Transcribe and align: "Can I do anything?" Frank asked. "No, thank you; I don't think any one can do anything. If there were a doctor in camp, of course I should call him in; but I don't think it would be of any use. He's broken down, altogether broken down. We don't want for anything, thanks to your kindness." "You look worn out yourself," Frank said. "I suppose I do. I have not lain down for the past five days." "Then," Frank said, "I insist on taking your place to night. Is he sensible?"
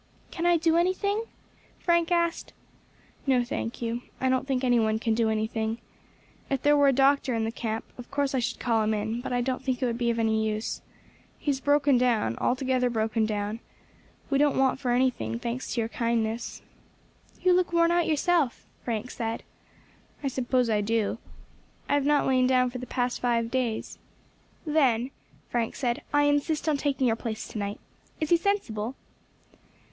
"Can 0.31 0.47
I 0.47 0.57
do 0.57 0.77
anything?" 0.77 1.25
Frank 1.77 2.11
asked. 2.11 2.53
"No, 3.27 3.43
thank 3.43 3.83
you; 3.83 4.01
I 4.19 4.29
don't 4.29 4.47
think 4.47 4.63
any 4.63 4.79
one 4.79 4.97
can 4.97 5.13
do 5.13 5.29
anything. 5.29 5.77
If 6.49 6.63
there 6.63 6.75
were 6.75 6.87
a 6.87 6.91
doctor 6.91 7.35
in 7.35 7.51
camp, 7.51 7.85
of 7.99 8.09
course 8.09 8.33
I 8.33 8.39
should 8.39 8.59
call 8.59 8.81
him 8.81 8.95
in; 8.95 9.21
but 9.21 9.31
I 9.31 9.41
don't 9.41 9.63
think 9.63 9.79
it 9.79 9.85
would 9.85 9.99
be 9.99 10.09
of 10.09 10.17
any 10.17 10.43
use. 10.43 10.81
He's 11.37 11.59
broken 11.59 11.99
down, 11.99 12.35
altogether 12.39 12.89
broken 12.89 13.27
down. 13.27 13.59
We 14.31 14.39
don't 14.39 14.57
want 14.57 14.79
for 14.79 14.89
anything, 14.89 15.37
thanks 15.37 15.71
to 15.75 15.81
your 15.81 15.87
kindness." 15.87 16.63
"You 17.43 17.53
look 17.53 17.71
worn 17.71 17.91
out 17.91 18.07
yourself," 18.07 18.65
Frank 18.83 19.11
said. 19.11 19.43
"I 20.23 20.29
suppose 20.29 20.67
I 20.67 20.81
do. 20.81 21.19
I 21.87 21.93
have 21.93 22.07
not 22.07 22.25
lain 22.25 22.47
down 22.47 22.71
for 22.71 22.79
the 22.79 22.87
past 22.87 23.21
five 23.21 23.51
days." 23.51 23.99
"Then," 24.65 25.11
Frank 25.49 25.75
said, 25.75 26.01
"I 26.11 26.23
insist 26.23 26.67
on 26.67 26.77
taking 26.77 27.05
your 27.05 27.15
place 27.15 27.47
to 27.49 27.59
night. 27.59 27.79
Is 28.19 28.31
he 28.31 28.37
sensible?" 28.37 28.95